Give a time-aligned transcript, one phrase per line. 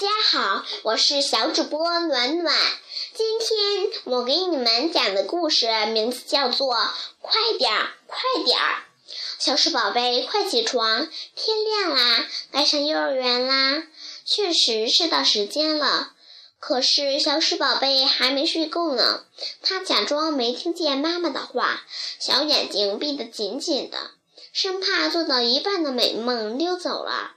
[0.00, 2.56] 大家好，我是小主播暖暖。
[3.12, 6.74] 今天我给你们讲的故事名字叫做
[7.20, 8.76] 《快点儿，快点儿》。
[9.38, 13.82] 小鼠宝贝，快起床，天亮啦，该上幼儿园啦。
[14.24, 16.12] 确实是到时间了，
[16.58, 19.24] 可是小鼠宝贝还没睡够呢。
[19.60, 21.82] 他假装没听见妈妈的话，
[22.18, 24.12] 小眼睛闭得紧紧的，
[24.50, 27.32] 生怕做到一半的美梦溜走了。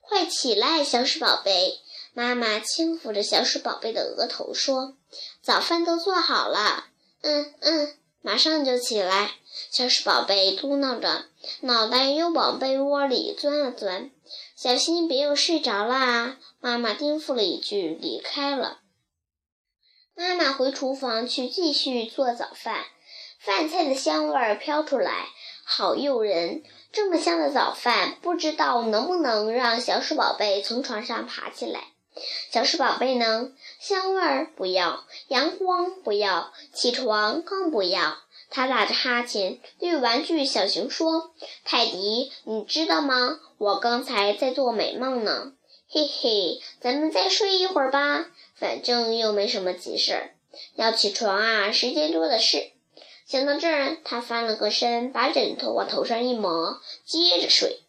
[0.00, 1.80] 快起来，小鼠宝贝！
[2.18, 4.96] 妈妈轻抚着小鼠宝贝的额头说
[5.44, 6.86] ：“早饭都做好了。
[7.20, 9.32] ”“嗯嗯，马上就起来。”
[9.70, 11.26] 小鼠宝贝嘟囔着，
[11.60, 14.10] 脑袋又往被窝里钻了钻。
[14.56, 18.78] “小心别又睡着啦！”妈妈叮嘱了一句，离开了。
[20.14, 22.86] 妈妈回厨房去继续做早饭，
[23.38, 25.26] 饭菜的香味儿飘出来，
[25.66, 26.62] 好诱人。
[26.90, 31.88] 这么香的早饭，不知道能不能让小鼠宝贝从床上爬起来？
[32.50, 33.52] 小鼠宝贝呢？
[33.78, 38.18] 香味儿不要，阳光不要，起床更不要。
[38.48, 41.32] 他打着哈欠，对玩具小熊说
[41.64, 43.40] ：“泰迪，你知道吗？
[43.58, 45.52] 我刚才在做美梦呢。
[45.88, 50.30] 嘿嘿，咱们再睡一会儿吧，反正又没什么急事儿。
[50.76, 52.70] 要起床啊，时间多的是。”
[53.26, 57.80] 想到这儿，他翻了个身，把枕头往头上一抹，接着睡。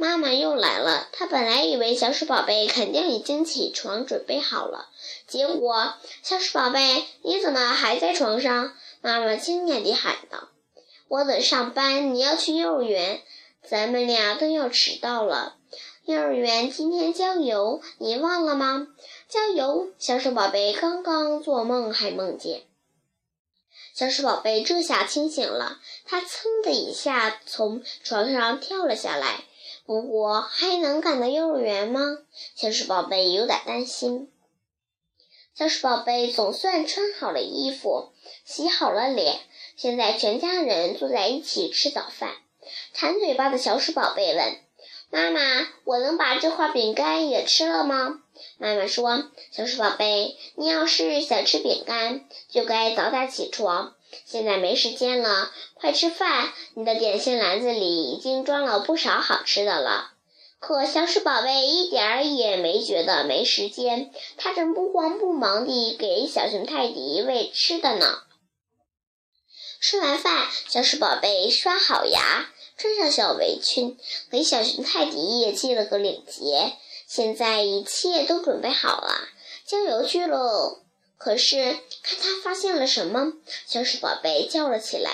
[0.00, 1.08] 妈妈又来了。
[1.12, 4.88] 她本来以为小鼠宝贝肯定已经起床准备好了，
[5.26, 8.72] 结果小鼠宝贝，你怎么还在床上？
[9.02, 10.48] 妈妈惊讶地喊道
[11.08, 13.20] ：“我得上班，你要去幼儿园，
[13.62, 15.56] 咱们俩都要迟到了。
[16.06, 18.86] 幼儿园今天郊游，你忘了吗？
[19.28, 22.62] 郊游，小鼠宝贝刚刚做梦还梦见。”
[23.94, 29.44] 小鼠宝贝这下清醒了，他噌的一下从床上跳了下来。
[29.90, 32.18] 不过，还能赶到幼儿园吗？
[32.54, 34.30] 小鼠宝贝有点担心。
[35.52, 38.12] 小鼠宝贝总算穿好了衣服，
[38.44, 39.40] 洗好了脸，
[39.74, 42.36] 现在全家人坐在一起吃早饭。
[42.94, 44.58] 馋嘴巴的小鼠宝贝问。
[45.10, 48.22] 妈妈，我能把这块饼干也吃了吗？
[48.58, 53.96] 妈妈说：“小鼠宝贝，你要是想吃饼干，就该早点起床。
[54.24, 56.52] 现在没时间了，快吃饭！
[56.74, 60.12] 你的点心篮子里已经装了不少好吃的了。”
[60.60, 68.22] 可小鼠宝贝一点儿也没觉得没时间，他正不慌不忙地给小熊泰迪喂吃的呢。
[69.80, 72.50] 吃完饭，小鼠宝贝刷好牙。
[72.76, 73.98] 穿上小围裙，
[74.30, 76.72] 给小熊泰迪也系了个领结。
[77.06, 79.28] 现在一切都准备好了，
[79.66, 80.78] 郊游去喽！
[81.22, 83.34] 可是，看他发现了什么？
[83.66, 85.10] 小鼠宝贝叫了起来：“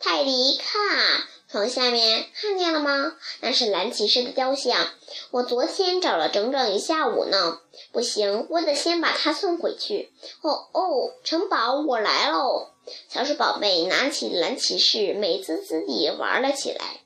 [0.00, 3.16] 泰迪，看啊，床下面看见了吗？
[3.40, 4.90] 那是蓝骑士的雕像。
[5.30, 7.60] 我昨天找了整整一下午呢。
[7.92, 10.10] 不行，我得先把它送回去。
[10.42, 12.70] 哦哦，城堡，我来喽！”
[13.08, 17.02] 小鼠宝贝拿起蓝骑士，美滋滋地玩了起来。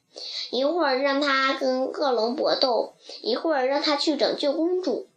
[0.50, 5.09] 一会儿让他跟恶龙搏斗，一会儿让他去拯救公主。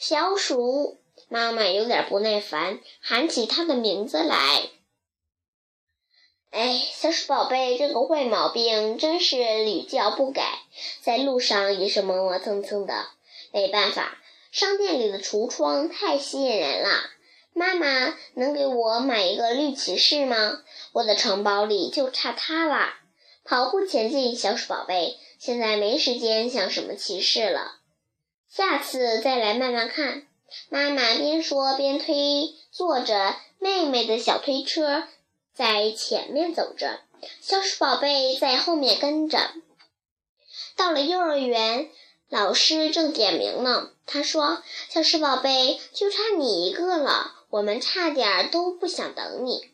[0.00, 0.98] 小鼠
[1.34, 4.68] 妈妈有点不耐烦，喊起他的名字来。
[6.52, 10.60] 哎，小鼠宝贝这个坏毛病真是屡教不改，
[11.00, 13.08] 在路上也是磨磨蹭蹭的。
[13.50, 14.16] 没办法，
[14.52, 17.10] 商店里的橱窗太吸引人了。
[17.52, 20.62] 妈妈能给我买一个绿骑士吗？
[20.92, 23.00] 我的城堡里就差它啦！
[23.42, 27.80] 跑步前进，小鼠宝贝，现在没时间想什么骑士了，
[28.48, 30.28] 下次再来慢慢看。
[30.68, 35.04] 妈妈边说边推坐着妹妹的小推车，
[35.54, 37.00] 在前面走着，
[37.40, 39.52] 小鼠宝贝在后面跟着。
[40.76, 41.90] 到了幼儿园，
[42.28, 43.90] 老师正点名呢。
[44.06, 49.70] 他说：“小鼠宝贝，就差你一个了。”我们差点都不想等你，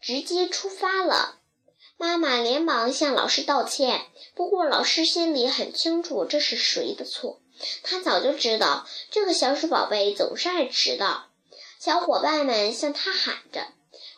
[0.00, 1.40] 直接出发了。
[1.96, 4.06] 妈妈连忙向老师道歉，
[4.36, 7.40] 不过老师心里很清楚这是谁的错。
[7.82, 11.26] 他早就知道这个小鼠宝贝总是爱迟到。
[11.78, 13.68] 小伙伴们向他喊着：“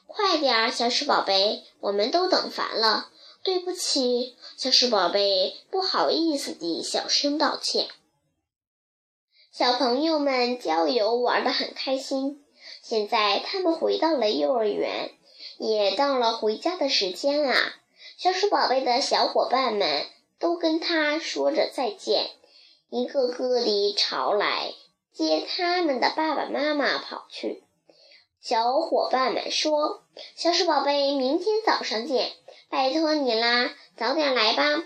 [0.06, 3.08] 快点儿，小鼠宝贝，我们都等烦了。”
[3.44, 7.88] 对不起，小鼠宝贝不好意思地小声道歉。
[9.50, 12.44] 小朋友们郊游玩得很开心。
[12.82, 15.10] 现在他们回到了幼儿园，
[15.58, 17.74] 也到了回家的时间啦。
[18.16, 20.06] 小鼠宝贝的小伙伴们
[20.38, 22.30] 都跟他说着再见，
[22.94, 24.74] 一个个地朝来
[25.14, 27.64] 接他们的爸爸妈妈跑去。
[28.42, 30.02] 小伙伴们说
[30.36, 32.32] ：“小鼠宝贝，明天早上见，
[32.68, 34.84] 拜托你啦，早点来吧。”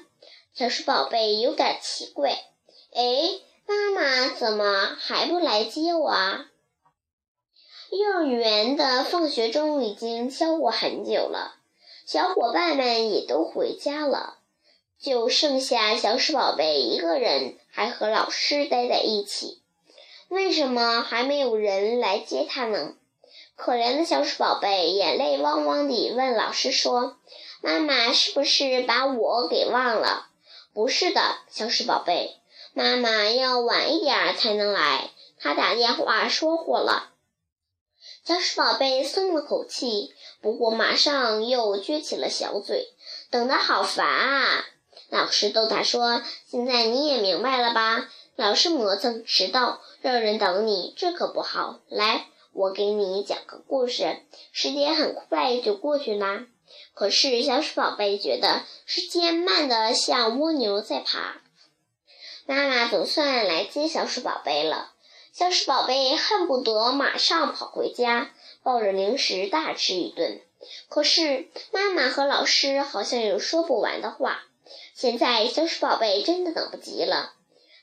[0.54, 2.30] 小鼠宝贝有点奇怪，
[2.94, 6.46] 哎，妈妈怎么还不来接我啊？
[7.90, 11.56] 幼儿园的放学钟已经敲过很久了，
[12.04, 14.38] 小伙伴们也都回家了，
[15.00, 19.60] 就剩下小鼠宝贝一个人还和老师待在一起。
[20.28, 22.94] 为什么还没有人来接他呢？
[23.54, 27.16] 可怜的小鼠宝贝眼泪汪汪地问老师说
[27.62, 30.28] ：“妈妈是不是把我给忘了
[30.74, 32.36] ？”“不是的，小鼠宝贝。”
[32.74, 35.10] 妈妈要晚一点才能来，
[35.40, 37.12] 她打电话说过了。
[38.22, 40.12] 小鼠宝贝松了口气，
[40.42, 42.88] 不过马上又撅起了小嘴，
[43.30, 44.66] 等得好烦啊！
[45.08, 48.08] 老师逗他说：“现在你也明白了吧？
[48.34, 51.78] 老是磨蹭迟到，让人等你，这可不好。
[51.88, 54.18] 来，我给你讲个故事。”
[54.52, 56.46] 时间很快就过去啦，
[56.92, 61.40] 可是小鼠宝贝觉得时间慢得像蜗牛在爬。
[62.46, 64.92] 妈妈总算来接小鼠宝贝了，
[65.32, 68.32] 小鼠宝贝恨不得马上跑回家，
[68.62, 70.40] 抱着零食大吃一顿。
[70.88, 74.42] 可是妈妈和老师好像有说不完的话。
[74.94, 77.32] 现在小鼠宝贝真的等不及了，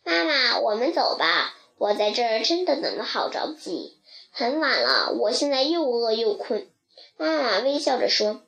[0.03, 3.97] 妈妈，我们走吧，我在这儿真的等得好着急。
[4.31, 6.67] 很晚了，我现在又饿又困。
[7.17, 8.41] 妈妈微笑着说：“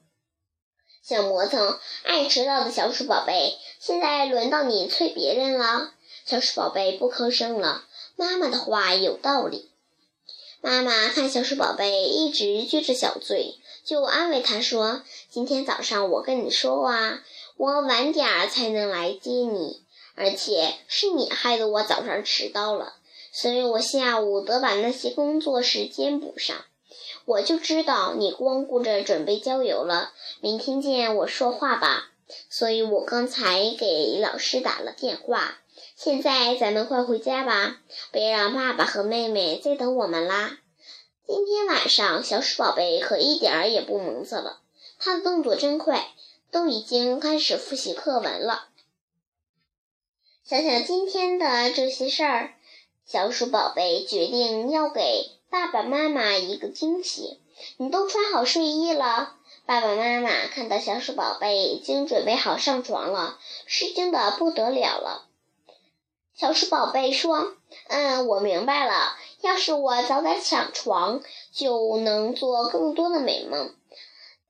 [1.03, 5.91] 小磨蹭，爱迟到的小鼠宝贝，现在轮到你催别人了。”
[6.25, 7.85] 小鼠宝贝不吭声了。
[8.15, 9.69] 妈妈的话有道理。
[10.61, 17.23] 妈妈看小鼠宝贝一直撅着小嘴，就安慰他说：“今天早上我跟你说啊，
[17.57, 19.81] 我晚点儿才能来接你，
[20.15, 22.93] 而且是你害得我早上迟到了，
[23.31, 26.55] 所以我下午得把那些工作时间补上。
[27.25, 30.11] 我就知道你光顾着准备郊游了，
[30.41, 32.11] 没听见我说话吧？
[32.49, 35.59] 所以我刚才给老师打了电话。”
[35.97, 37.77] 现在咱们快回家吧，
[38.11, 40.57] 别让爸爸和妹妹再等我们啦。
[41.25, 44.59] 今天晚上，小鼠宝贝可一点儿也不蒙塞了，
[44.99, 46.09] 他的动作真快，
[46.55, 48.69] 都已经开始复习课文了。
[50.45, 52.53] 想想今天的这些事儿，
[53.05, 57.41] 小鼠宝贝决定要给爸爸妈妈一个惊喜。
[57.75, 59.35] 你都穿好睡衣了？
[59.65, 63.37] 爸爸妈妈看到小鼠宝贝已经准备好上床了，
[63.67, 65.25] 吃惊的不得了了。
[66.35, 67.57] 小鼠宝贝说
[67.89, 69.17] ：“嗯，我明白了。
[69.41, 73.75] 要是我早点起床，就能做更多的美梦。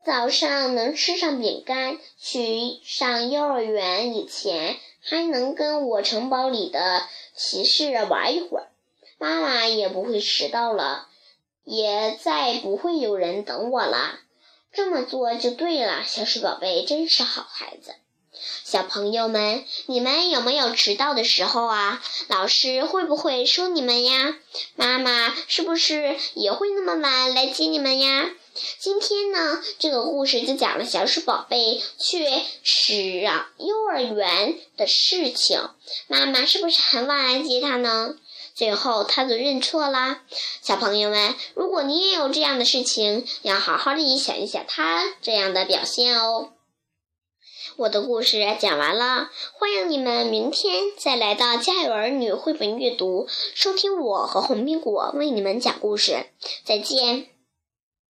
[0.05, 8.67] 早上能吃上饼干，去上幼儿园以前，还能跟我城堡里的骑士玩一会儿。
[9.17, 11.07] 妈妈也不会迟到了，
[11.63, 14.19] 也再不会有人等我了。
[14.71, 16.03] 这么做就对了。
[16.05, 17.95] 小鼠宝贝真是好孩子。”
[18.63, 22.01] 小朋友们，你们有没有迟到的时候啊？
[22.27, 24.35] 老师会不会说你们呀？
[24.75, 28.29] 妈妈是不是也会那么晚来接你们呀？
[28.79, 32.25] 今天呢，这个故事就讲了小鼠宝贝去
[32.63, 35.69] 上幼儿园的事情。
[36.07, 38.15] 妈妈是不是很晚来接他呢？
[38.53, 40.21] 最后他就认错啦。
[40.61, 46.51] 小朋友们，如果你也有这样的事情，要好好的想一想他这样的表现哦。
[47.77, 56.27] 我的故事讲完了，欢迎你们明天再来到《家有儿女》绘本阅读，收听我和红苹果为你们讲故事。
[56.63, 57.34] 再见。